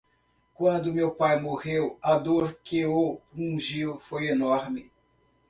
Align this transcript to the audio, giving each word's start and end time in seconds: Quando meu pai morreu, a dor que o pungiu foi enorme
Quando 0.55 0.91
meu 0.91 1.11
pai 1.13 1.39
morreu, 1.39 1.95
a 2.01 2.17
dor 2.17 2.57
que 2.63 2.83
o 2.87 3.19
pungiu 3.35 3.99
foi 3.99 4.29
enorme 4.29 4.89